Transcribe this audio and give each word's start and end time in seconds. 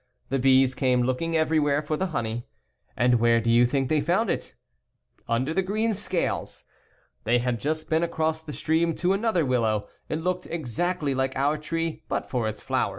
The 0.29 0.39
bees 0.39 0.73
came 0.73 1.03
looking 1.03 1.37
everywhere 1.37 1.83
for 1.83 1.95
the 1.95 2.07
honey. 2.07 2.47
And 2.97 3.19
where 3.19 3.39
do 3.39 3.51
you 3.51 3.67
think 3.67 3.87
they 3.87 4.01
found 4.01 4.31
it? 4.31 4.55
Under 5.29 5.53
the 5.53 5.61
green 5.61 5.93
scales. 5.93 6.63
They 7.23 7.37
had 7.37 7.59
just 7.59 7.87
been 7.87 8.01
across 8.01 8.41
the 8.41 8.51
stream 8.51 8.95
to 8.95 9.13
another 9.13 9.45
willow. 9.45 9.87
It 10.09 10.21
looked 10.23 10.47
exactly 10.47 11.13
like 11.13 11.35
our 11.35 11.55
tree 11.59 12.03
but 12.09 12.27
for 12.27 12.47
its 12.47 12.63
flowers. 12.63 12.89